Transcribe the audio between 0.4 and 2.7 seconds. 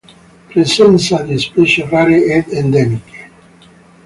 Presenza di specie rare ed